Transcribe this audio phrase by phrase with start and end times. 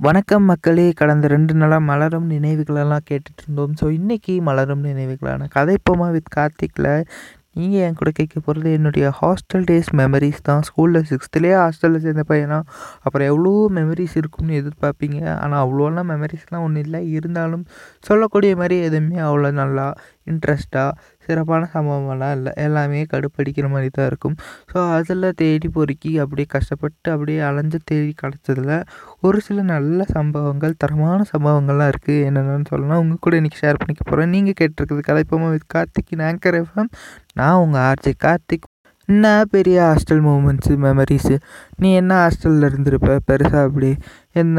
[0.00, 0.84] வணக்கம் மக்களே.
[0.98, 6.88] கடந்த ரெண்டு நாளாக மலரும் நினைவுகளெல்லாம் கேட்டுட்டு இருந்தோம் ஸோ இன்றைக்கி மலரும் நினைவுகளான கதைப்போமா வித் கார்த்திக்கில்
[7.58, 10.62] நீங்கள் என் கூட கேட்க போகிறது என்னுடைய ஹாஸ்டல் டேஸ் மெமரிஸ் தான்.
[10.68, 12.58] ஸ்கூலில் சிக்ஸ்த்துலேயே ஹாஸ்டலில் சேர்ந்த பையனா?
[13.02, 15.18] அப்புறம் எவ்வளோ மெமரிஸ் இருக்கும்னு எதிர்பார்ப்பீங்க?
[15.42, 17.00] ஆனால் அவ்வளோலாம் மெமரிஸ்லாம் ஒன்றும் இல்லை.
[17.18, 17.64] இருந்தாலும்
[18.10, 19.86] சொல்லக்கூடிய மாதிரி எதுவுமே அவ்வளோ நல்லா
[20.26, 20.90] இன்ட்ரெஸ்ட்டாக
[21.26, 24.36] சிறப்பான சம்பவமெல்லாம் இல்லை எல்லாமே கடுப்படிக்கிற மாதிரி தான் இருக்கும்.
[24.72, 28.74] ஸோ அதில் தேடி பொறுக்கி அப்படியே கஷ்டப்பட்டு அப்படியே அலைஞ்சு தேடி கிடச்சதில்
[29.20, 34.34] ஒரு சில நல்ல சம்பவங்கள் தரமான சம்பவங்கள்லாம் இருக்குது என்னென்னு சொல்லலாம் உங்கள் கூட இன்றைக்கி ஷேர் பண்ணிக்க போகிறேன்
[34.36, 36.92] நீங்கள் கேட்டிருக்கிறது கலைப்போமா வித் கார்த்திக் ஆங்கர் எஃப்எம்
[37.34, 38.69] நான் உங்கள் ஆர்ஜே கார்த்திக்.
[39.10, 41.36] என்ன பெரிய ஹாஸ்டல் மூமெண்ட்ஸு மெமரிஸு
[41.82, 43.12] நீ என்ன ஹாஸ்டலில் இருந்திருப்ப?
[43.28, 43.90] பெருசாக அப்படி.
[44.40, 44.58] என்ன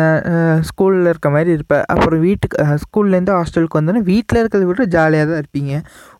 [0.69, 1.75] ஸ்கூலில் இருக்க மாதிரி இருப்ப.
[1.93, 5.73] அப்புறம் வீட்டுக்கு ஸ்கூல்லேருந்து ஹாஸ்டலுக்கு வந்தோடனே வீட்டில் இருக்கிறத விட ஜாலியாக தான் இருப்பீங்க.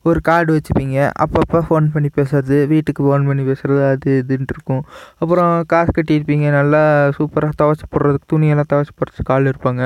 [0.10, 0.98] ஒரு கார்டு வச்சுப்பீங்க.
[1.24, 4.84] அப்பப்போ ஃபோன் பண்ணி பேசுறது வீட்டுக்கு ஃபோன் பண்ணி பேசுகிறது அது இதுன்ட்டு இருக்கும்.
[5.22, 6.48] அப்புறம் காசு கட்டியிருப்பீங்க.
[6.60, 6.84] நல்லா
[7.18, 9.84] சூப்பராக துவச்சி போடுறதுக்கு துணியெல்லாம் துவச்சி போடுறதுக்கு ஆள் இருப்பாங்க.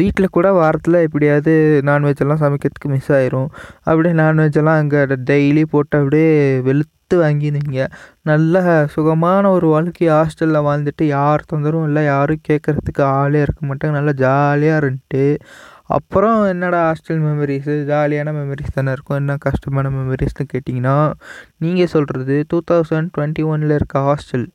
[0.00, 1.54] வீட்டில் கூட வாரத்தில் எப்படியாவது
[1.90, 3.50] நான்வெஜ்ஜெல்லாம் சமைக்கிறதுக்கு மிஸ் ஆயிரும்.
[3.88, 6.30] அப்படியே நான்வெஜ்ஜெல்லாம் அங்கே டெய்லி போட்டு அப்படியே
[6.68, 7.86] வெளுத்து வாங்கினீங்க.
[8.22, 13.90] நல்ல சுகமான ஒரு வாழ்க்கை ஹாஸ்டலில் வாழ்ந்துட்டு யார் தொந்தரவும் இல்லை யாரும் கேட்குறதுக்கு ஆளே இருக்க மாட்டாங்க.
[13.90, 15.38] நல்லா ஜாலியாக இருந்துட்டு
[15.86, 19.16] அப்புறம் என்னடா ஹாஸ்டல் மெமரிஸு ஜாலியான மெமரிஸ் தானே இருக்கும்.
[19.16, 21.12] என்ன கஷ்டமான மெமரிஸ்னு கேட்டிங்கன்னா
[21.58, 24.46] நீங்கள் சொல்கிறது டூ தௌசண்ட் டுவெண்ட்டி ஒனில் இருக்க ஹாஸ்டல்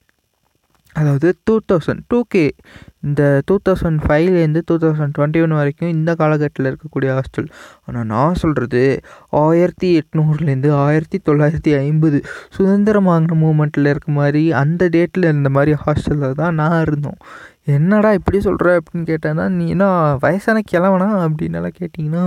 [0.93, 2.55] அதாவது டூ தௌசண்ட் டூ கே
[3.01, 7.47] இந்த டூ தௌசண்ட் ஃபைவ்லேருந்து டூ தௌசண்ட் டுவெண்ட்டி ஒன் வரைக்கும் இந்த காலகட்டத்தில் இருக்கக்கூடிய ஹாஸ்டல்
[7.85, 12.19] ஆனால் நான் சொல்கிறது ஆயிரத்தி எட்நூறுலேருந்து ஆயிரத்தி தொள்ளாயிரத்தி ஐம்பது
[12.49, 17.19] சுதந்திரம் வாங்கின மூமெண்ட்டில் இருக்க மாதிரி அந்த டேட்டில் இருந்த மாதிரி ஹாஸ்டலில் தான் நான் இருந்தோம்.
[17.65, 22.23] என்னடா இப்படி சொல்கிற அப்படின்னு கேட்டேன்னா நீ என்ன வயசான கிழவனா அப்படின்னலாம் கேட்டிங்கன்னா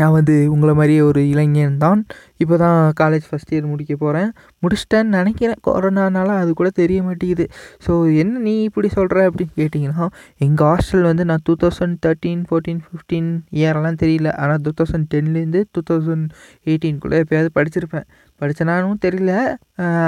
[0.00, 2.00] நான் வந்து உங்களை மாதிரியே ஒரு இளைஞன் தான்.
[2.42, 4.30] இப்போ தான் காலேஜ் ஃபஸ்ட் இயர் முடிக்க போகிறேன்
[4.64, 5.60] முடிச்சிட்டேன்னு நினைக்கிறேன்.
[5.66, 7.46] கொரோனானால அது கூட தெரிய மாட்டேங்குது.
[7.86, 10.06] ஸோ என்ன நீ இப்படி சொல்கிற அப்படின்னு கேட்டிங்கன்னா
[10.46, 13.30] எங்கள் ஹாஸ்டல் வந்து நான் two thousand thirteen fourteen fifteen
[13.60, 14.30] இயரெல்லாம் தெரியல.
[14.42, 16.26] ஆனால் டூ தௌசண்ட் டென்லேருந்து டூ தௌசண்ட்
[16.70, 18.06] எயிட்டீன்குள்ளே எப்போயாவது படிச்சிருப்பேன்.
[18.40, 19.34] படித்தனானும் தெரியல.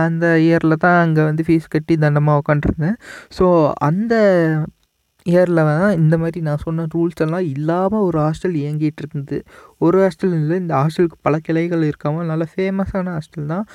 [0.07, 2.99] அந்த இயரில் தான் அங்கே வந்து ஃபீஸ் கட்டி தண்டமாக உட்காண்ட்ருந்தேன்
[3.39, 3.47] ஸோ
[3.89, 4.15] அந்த
[5.31, 9.39] இயரில் தான் இந்த மாதிரி நான் சொன்ன ரூல்ஸ் எல்லாம் இல்லாமல் ஒரு ஹாஸ்டல் இயங்கிட்டு இருந்தது.
[9.85, 13.67] ஒரு ஹாஸ்டல் இல்லை இந்த ஹாஸ்டலுக்கு பல கிளைகள் இருக்காமல் நல்ல ஃபேமஸான ஹாஸ்டல் தான்.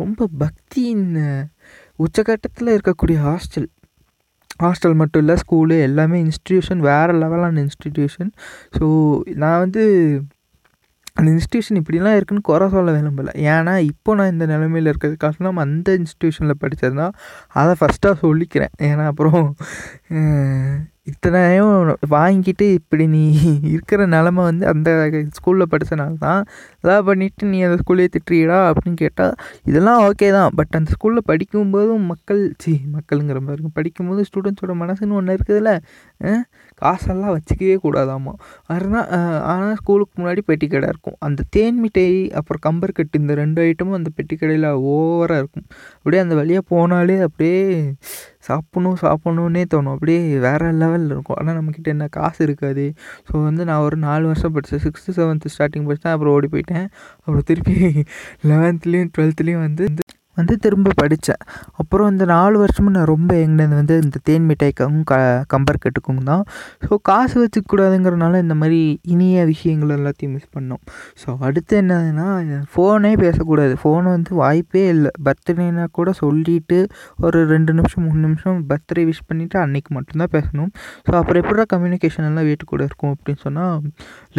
[0.00, 1.06] ரொம்ப பக்தியின்
[2.06, 3.68] உச்சகட்டத்தில் இருக்கக்கூடிய ஹாஸ்டல்
[4.62, 8.30] ஹாஸ்டல் மட்டும் இல்லை ஸ்கூலு எல்லாமே இன்ஸ்டிடியூஷன் வேறு லெவலான இன்ஸ்டிடியூஷன்
[8.76, 8.86] ஸோ
[9.42, 9.82] நான் வந்து
[11.18, 13.32] அந்த இன்ஸ்டியூஷன் இப்படிலாம் இருக்குன்னு குறை சொல்ல விரும்பலை.
[13.54, 17.14] ஏன்னா இப்போ நான் இந்த நிலமையில் இருக்கிறது காரணம் அந்த இன்ஸ்டியூஷனில் படித்தது தான்
[17.60, 18.72] அதை ஃபஸ்ட்டாக சொல்லிக்கிறேன்.
[18.88, 19.42] ஏன்னா அப்புறம்
[21.06, 21.76] இத்தனையும்
[22.10, 23.22] வாங்கிட்டு இப்படி நீ
[23.70, 24.88] இருக்கிற நிலமை வந்து அந்த
[25.38, 26.42] ஸ்கூலில் படித்தனால தான்
[26.76, 30.50] இதெல்லாம் பண்ணிவிட்டு நீ அந்த ஸ்கூல்லேயே திட்டுறீடா அப்படின்னு கேட்டால் இதெல்லாம் ஓகே தான்.
[30.54, 33.76] பட் அந்த ஸ்கூலில் படிக்கும்போதும் மக்கள் சி மக்களுங்கிற மாதிரி இருக்கும்.
[33.80, 35.72] படிக்கும்போது ஸ்டூடெண்ட்ஸோட மனசுன்னு ஒன்று இருக்குதுல்ல?
[36.82, 38.34] காசெல்லாம் வச்சுக்கவே கூடாதாம்மா
[38.72, 39.08] அதனால்
[39.52, 41.16] ஆனால் ஸ்கூலுக்கு முன்னாடி பெட்டி கடை இருக்கும்.
[41.26, 45.66] அந்த தேன் மிட்டாய் அப்புறம் கம்பர்கட்டு இந்த ரெண்டு ஐட்டமும் அந்த பெட்டி கடையில் ஓவராக இருக்கும்.
[46.00, 47.60] அப்படியே அந்த வழியாக போனாலே அப்படியே
[48.48, 49.94] சாப்பிட்ணும் சாப்பிட்ணுன்னே தோணும்.
[49.96, 51.38] அப்படியே வேறு லெவலில் இருக்கும்.
[51.40, 52.86] ஆனால் நம்மக்கிட்ட என்ன காசு இருக்காது.
[53.28, 56.88] ஸோ வந்து நான் ஒரு நாலு வருஷம் படித்தேன் சிக்ஸ்த்து செவன்த்து ஸ்டார்டிங் படித்தேன் அப்புறம் ஓடி போயிட்டேன்.
[57.24, 57.76] அப்புறம் திருப்பி
[58.52, 59.84] லெவன்த்துலேயும் டுவெல்த்துலேயும் வந்து
[60.38, 61.42] வந்து திரும்ப படித்தேன்
[61.80, 65.18] அப்புறம் இந்த நாலு வருஷமும் நான் ரொம்ப எங்கினது வந்து இந்த தேன் மிட்டாய்க்கும் க
[65.52, 66.44] கம்பர் கட்டுக்கும் தான்.
[66.84, 68.80] ஸோ காசு வச்சுக்கூடாதுங்கிறனால இந்த மாதிரி
[69.14, 70.82] இனிய விஷயங்கள் எல்லாத்தையும் மிஸ் பண்ணோம்.
[71.22, 72.28] ஸோ அடுத்து என்னதுன்னா
[72.74, 73.74] ஃபோனே பேசக்கூடாது.
[73.82, 75.12] ஃபோன் வந்து வாய்ப்பே இல்லை.
[75.28, 76.78] பர்த்டேனா கூட சொல்லிவிட்டு
[77.26, 80.70] ஒரு ரெண்டு நிமிஷம் மூணு நிமிஷம் பர்த்டே விஷ் பண்ணிவிட்டு அன்றைக்கி மட்டும்தான் பேசணும்.
[81.06, 83.76] ஸோ அப்புறம் எப்படா கம்யூனிகேஷன் எல்லாம் வீட்டு கூட இருக்கும் அப்படின்னு சொன்னால்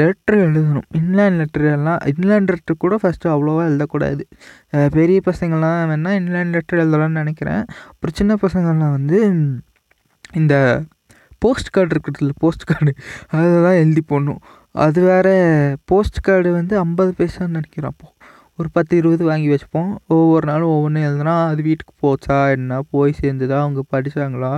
[0.02, 0.88] லெட்ரு எழுதணும்.
[1.02, 4.24] இன்லேண்ட் லெட்ரு எல்லாம் இன்லேண்ட் லெட்ரு கூட ஃபஸ்ட்டு அவ்வளோவா எழுதக்கூடாது.
[4.98, 7.64] பெரிய பசங்கள்லாம் வேணால் இன்லைன் லெட்டர் எழுதலாம்னு நினைக்கிறேன்.
[7.92, 9.20] அப்புறம் சின்ன பசங்கள்லாம் வந்து
[10.34, 10.56] இந்த
[11.40, 12.92] போஸ்ட் கார்டு இருக்கிறதுல போஸ்ட் கார்டு
[13.28, 14.42] அதை தான் எழுதி போடணும்.
[14.76, 15.34] அது வேறு
[15.86, 18.13] போஸ்ட் கார்டு வந்து ஐம்பது பைசான்னு நினைக்கிறேன் அப்போது
[18.60, 19.88] ஒரு பத்து இருபது வாங்கி வச்சுப்போம்.
[20.16, 24.52] ஒவ்வொரு நாளும் ஒவ்வொன்றும் எழுதுனா அது வீட்டுக்கு போச்சா என்ன போய் சேர்ந்துதா அவங்க படித்தாங்களா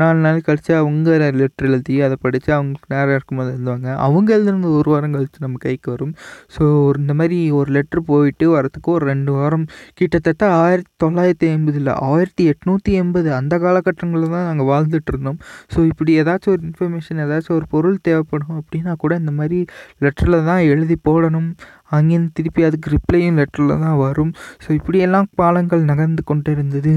[0.00, 3.88] நாலு நாள் கழித்து அவங்க லெட்ரு எழுதி அதை படித்து அவங்களுக்கு நேரம் இருக்கும்போது எழுதுவாங்க.
[4.06, 6.12] அவங்க எழுதுனது ஒரு வாரம் கழித்து நம்ம கைக்கு வரும்.
[6.56, 6.64] ஸோ
[7.02, 9.64] இந்த மாதிரி ஒரு லெட்ரு போயிட்டு வரத்துக்கு ஒரு ரெண்டு வாரம்
[10.00, 15.40] கிட்டத்தட்ட ஆயிரத்தி தொள்ளாயிரத்தி ஐம்பதில் ஆயிரத்தி எட்நூற்றி எண்பது அந்த காலகட்டங்களில் தான் நாங்கள் வாழ்ந்துட்டு இருந்தோம்.
[15.74, 19.60] ஸோ இப்படி ஏதாச்சும் ஒரு இன்ஃபர்மேஷன் ஏதாச்சும் ஒரு பொருள் தேவைப்படும் அப்படின்னா கூட இந்த மாதிரி
[20.06, 21.50] லெட்டரில் தான் எழுதி போடணும்.
[21.90, 24.32] அங்கேருந்து திருப்பி அதுக்கு ரிப்ளையும் லெட்டரில் தான் வரும்.
[24.64, 26.94] ஸோ இப்படியெல்லாம் காலங்கள் நகர்ந்து கொண்டு இருந்தது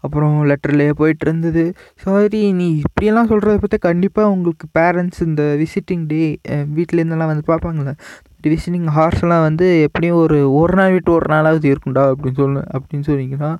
[0.00, 1.64] அப்புறம் லெட்டர்லேயே போயிட்டு இருந்தது
[2.04, 6.22] சாரி நீ இப்படியெல்லாம் சொல்கிறத பற்றி கண்டிப்பாக உங்களுக்கு பேரண்ட்ஸ் இந்த விசிட்டிங் டே
[6.76, 7.94] வீட்டிலேருந்தெல்லாம் வந்து பார்ப்பாங்களே
[8.46, 13.50] விசிட்டிங் ஹார்ஸ்லாம் வந்து எப்படியும் ஒரு ஒரு நாள் விட்டு ஒரு நாளாவது இருக்கும்டா அப்படின்னு சொல்லு அப்படின்னு சொன்னீங்கன்னா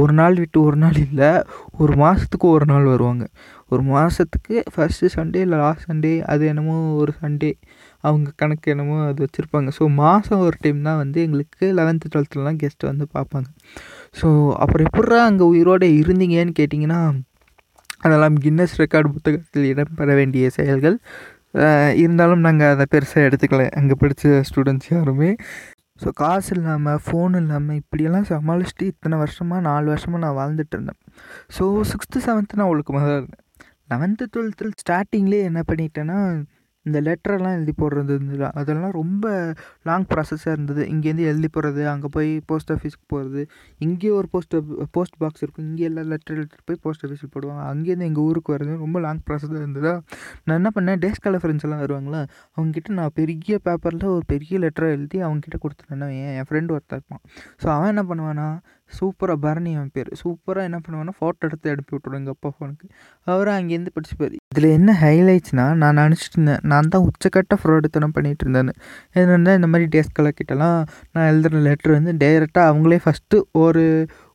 [0.00, 1.30] ஒரு நாள் விட்டு ஒரு நாள் இல்லை
[1.78, 3.24] ஒரு மாதத்துக்கு ஒரு நாள் வருவாங்க.
[3.68, 7.50] ஒரு மாதத்துக்கு ஃபஸ்ட்டு சண்டே இல்லை லாஸ்ட் சண்டே அது என்னமோ ஒரு சண்டே
[8.08, 9.70] அவங்க கணக்கு என்னமோ அது வச்சுருப்பாங்க.
[9.78, 13.48] ஸோ மாதம் ஒரு டைம் தான் வந்து எங்களுக்கு லெவன்த்து டுவெல்த்துலலாம் கெஸ்ட்டு வந்து பார்ப்பாங்க.
[14.20, 14.28] ஸோ
[14.62, 17.00] அப்புறம் எப்பட்றா அங்கே உயிரோடு இருந்தீங்கன்னு கேட்டிங்கன்னா
[18.06, 20.96] அதெல்லாம் கின்னஸ் ரெக்கார்டு புத்தகத்தில் இடம்பெற வேண்டிய செயல்கள்.
[22.02, 23.64] இருந்தாலும் நாங்கள் அதை பெருசாக எடுத்துக்கல.
[23.78, 25.30] அங்கே படித்த ஸ்டூடெண்ட்ஸ் யாருமே.
[26.02, 31.00] ஸோ காசு இல்லாமல் ஃபோன் இல்லாமல் இப்படியெல்லாம் சமாளிச்சுட்டு இத்தனை வருஷமாக நாலு வருஷமாக நான் வாழ்ந்துட்டு இருந்தேன்.
[31.56, 33.44] ஸோ சிக்ஸ்த்து செவன்த்து நான் ஒழுக்கமாக தான் இருந்தேன்.
[33.92, 36.18] லெவன்த்து டுவெல்த்தில் ஸ்டார்டிங்லேயே என்ன பண்ணிட்டேன்னா
[36.86, 39.26] இந்த லெட்டரெல்லாம் எழுதி போடுறது இருந்தது அதெல்லாம் ரொம்ப
[39.88, 40.82] லாங் ப்ராசஸாக இருந்தது.
[40.92, 43.42] இங்கேருந்து எழுதி போடுறது அங்கே போய் போஸ்ட் ஆஃபீஸ்க்கு போகிறது
[43.86, 44.56] இங்கேயே ஒரு போஸ்ட்
[44.96, 45.66] போஸ்ட் பாக்ஸ் இருக்கும்.
[45.70, 47.62] இங்கே எல்லாம் லெட்டர் எடுத்துகிட்டு போய் போஸ்ட் ஆஃபீஸில் போடுவாங்க.
[47.72, 49.94] அங்கேருந்து எங்கள் ஊருக்கு வரது ரொம்ப லாங் ப்ராசஸாக இருந்ததா.
[50.44, 52.22] நான் என்ன பண்ணேன் டேஸ் கால ஃப்ரெண்ட்ஸ் எல்லாம் வருவாங்களா
[52.56, 57.24] அவங்ககிட்ட நான் பெரிய பேப்பரில் ஒரு பெரிய லெட்டரை எழுதி அவங்ககிட்ட கொடுத்துட்டேன்னா என் என் ஃப்ரெண்டு ஒருத்தர் இருப்பான்.
[57.62, 58.48] ஸோ அவன் என்ன பண்ணுவானா
[58.96, 60.08] சூப்பராக பரணி அவன் பேர்.
[60.20, 62.86] சூப்பராக என்ன பண்ணுவானா ஃபோட்டோ எடுத்து அனுப்பி விட்ருவோம் எங்கள் அப்பா ஃபோனுக்கு
[63.32, 64.34] அவரும் அங்கேருந்து படிச்சுப்பார்.
[64.52, 68.74] இதில் என்ன ஹைலைட்ஸ்னால் நான் நினச்சிட்டு இருந்தேன் நான் தான் உச்சக்கட்ட ஃப்ராடுத்தனம் பண்ணிகிட்டு இருந்தேன்னு.
[69.20, 70.80] என்னென்னா இந்த மாதிரி டேஸ் கிட்டலாம்
[71.12, 73.84] நான் எழுதுகிற லெட்ரு வந்து டைரெக்டாக அவங்களே ஃபஸ்ட்டு ஒரு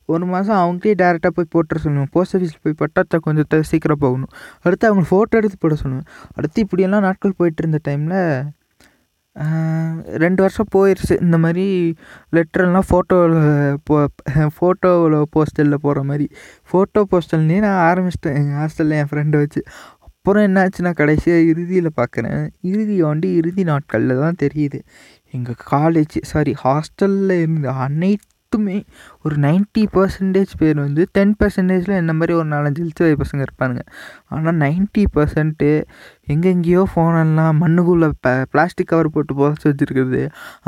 [0.08, 4.30] ஒரு மாதம் அவங்களே டேரெக்டாக போய் போட்டுற சொல்லுவேன் போஸ்ட் ஆஃபீஸில் போய் பட்டா கொஞ்சம் சீக்கிரம் போகணும்.
[4.64, 6.06] அடுத்து அவங்க ஃபோட்டோ எடுத்து போட சொல்லுவேன்
[6.36, 8.20] அடுத்து இப்படியெல்லாம் நாட்கள் போயிட்டு இருந்த டைமில்
[10.22, 11.64] ரெண்டு வருஷம் போயிடுச்சு இந்த மாதிரி
[12.36, 13.36] லெட்டரெல்லாம் ஃபோட்டோவில்
[13.88, 13.96] போ
[14.56, 16.26] ஃபோட்டோவில் போஸ்டலில் போடுற மாதிரி.
[16.70, 18.36] ஃபோட்டோ போஸ்டல்னே நான் ஆரம்பிச்சிட்டேன்.
[18.40, 19.60] எங்கள் ஹாஸ்டலில் என் ஃப்ரெண்டை வச்சு.
[20.28, 22.40] அப்புறம் என்னாச்சுன்னா கடைசியாக இறுதியில் பார்க்குறேன்
[22.70, 24.78] இறுதி ஆண்டு இறுதி நாட்களில் தான் தெரியுது.
[25.36, 28.76] எங்கள் காலேஜ் சாரி ஹாஸ்டலில் இருந்த அனைத்துமே
[29.22, 33.84] ஒரு நைன்ட்டி பர்சன்டேஜ் பேர் வந்து டென் பர்சன்டேஜில் என்ன மாதிரி ஒரு நாலஞ்சு இழுத்து பசங்க இருப்பானுங்க.
[34.34, 35.70] ஆனால் நைன்ட்டி பர்சன்ட்டு
[36.34, 40.22] எங்கெங்கேயோ ஃபோனெல்லாம் மண்ணுக்குள்ளே ப பிளாஸ்டிக் கவர் போட்டு புதைச்சி வச்சுருக்குறது.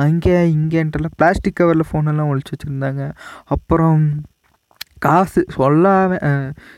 [0.07, 3.05] அங்கே இங்கேன்ட்டெல்லாம் பிளாஸ்டிக் கவரில் ஃபோனெல்லாம் ஒழிச்சு வச்சுருந்தாங்க.
[3.57, 4.03] அப்புறம்
[5.07, 6.19] காசு சொல்லாம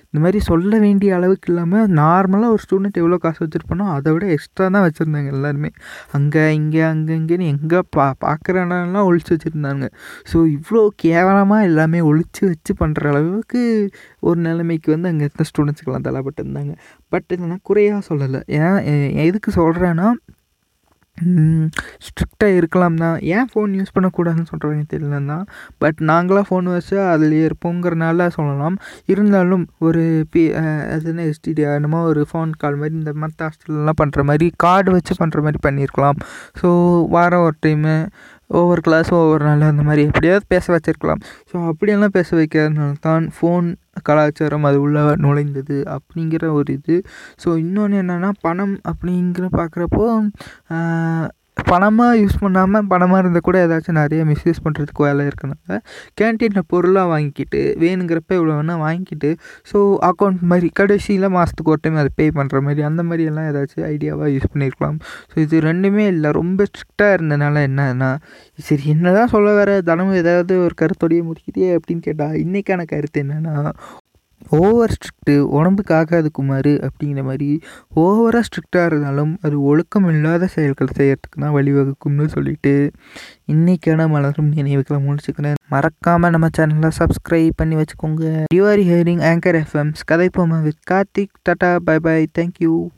[0.08, 4.66] இந்த மாதிரி சொல்ல வேண்டிய அளவுக்கு இல்லாமல் நார்மலாக ஒரு ஸ்டூடெண்ட் எவ்வளோ காசு வச்சுருப்பானோ அதை விட எக்ஸ்ட்ரா
[4.74, 5.70] தான் வச்சுருந்தாங்க எல்லாருமே.
[6.16, 9.86] அங்கே இங்கே அங்கே இங்கேன்னு எங்கே பா பார்க்குற இடம்லாம் ஒழிச்சு வச்சுருந்தாங்க.
[10.32, 13.62] ஸோ இவ்வளோ கேவலமாக எல்லாமே ஒழிச்சு வச்சு பண்ணுற அளவுக்கு
[14.28, 16.74] ஒரு நிலைமைக்கு வந்து அங்கே இருந்த ஸ்டூடெண்ட்ஸுக்கெல்லாம் தள்ளப்பட்டிருந்தாங்க.
[17.14, 18.42] பட் இதை நான் குறையாக சொல்லலை.
[18.60, 18.80] ஏன்
[19.28, 20.08] எதுக்கு சொல்கிறேன்னா
[22.06, 23.16] ஸ்ட்ரிக்டாக இருக்கலாம் தான்.
[23.34, 25.44] ஏன் ஃபோன் யூஸ் பண்ணக்கூடாதுன்னு சொல்கிறவங்க தெரியல தான்.
[25.82, 28.76] பட் நாங்களாம் ஃபோன் வச்சு அதுலேயே இருப்போங்கிறனால சொல்லலாம்.
[29.12, 30.42] இருந்தாலும் ஒரு பி
[30.94, 35.14] அது என்ன எஸ்டிடி என்னமோ ஒரு ஃபோன் கால் மாதிரி இந்த மற்ற ஹாஸ்டல்லாம் பண்ணுற மாதிரி கார்டு வச்சு
[35.22, 36.18] பண்ணுற மாதிரி பண்ணியிருக்கலாம்
[36.62, 36.68] ஸோ
[37.16, 37.94] வாரம் ஒரு டைமு
[38.50, 41.22] ஒவ்வொரு கிளாஸும் ஒவ்வொரு நாள் அந்த மாதிரி எப்படியாவது பேச வச்சுருக்கலாம்.
[41.50, 43.68] ஸோ அப்படியெல்லாம் பேச வைக்கிறதுனால தான் ஃபோன்
[44.02, 47.02] கலாச்சாரம் அது உள்ளே நுழைந்தது அப்படிங்கிற ஒரு இது.
[47.44, 50.06] ஸோ இன்னொன்று என்னென்னா பணம் அப்படிங்கிற பார்க்குறப்போ
[51.56, 55.76] பணமாக யூஸ் பண்ணாமல் பணமாக இருந்தால் கூட ஏதாச்சும் நிறைய மிஸ்யூஸ் பண்ணுறதுக்கு வேலை இருக்கனால
[56.20, 59.30] கேன்டீனில் பொருளாக வாங்கிக்கிட்டு வேணுங்கிறப்ப இவ்வளோ வேணால் வாங்கிக்கிட்டு
[59.70, 59.78] ஸோ
[60.08, 64.30] அக்கௌண்ட் மாதிரி கடைசியில் மாதத்துக்கு ஒரு டைம் அதை பே பண்ணுற மாதிரி அந்த மாதிரி எல்லாம் ஏதாச்சும் ஐடியாவாக
[64.32, 64.98] யூஸ் பண்ணியிருக்கலாம்
[65.32, 68.10] ஸோ இது ரெண்டுமே இல்லை ரொம்ப ஸ்ட்ரிக்டாக இருந்தனால என்னன்னா
[68.62, 73.56] சரி என்ன தான் சொல்ல வர தினமும் ஏதாவது ஒரு கருத்தோடைய முடிக்கிட்டே அப்படின்னு கேட்டால் இன்றைக்கான கருத்து என்னென்னா
[74.48, 77.62] ஓவர் ஸ்ட்ரிக்ட்டு உடம்புக்கு ஆகாது குமார் அப்படிங்கிற மாதிரி
[77.96, 82.90] ஓவராக ஸ்ட்ரிக்டாக இருந்தாலும் அது ஒழுக்கம் இல்லாத செயல்கள் செய்கிறதுக்கு தான் வழிவகுக்கும்னு சொல்லிட்டு
[83.46, 85.54] இன்றைக்கான மலரும் நினைவுகளை முடிச்சுக்கிறேன்.
[85.68, 88.44] மறக்காமல் நம்ம சேனலை சப்ஸ்கிரைப் பண்ணி வச்சுக்கோங்க.
[88.54, 91.32] யூஆர் ஹியரிங் ஆங்கர் எஃப்எம்ஸ் கதைப்போமா with Karthik.
[91.48, 92.88] Tata bye bye thank you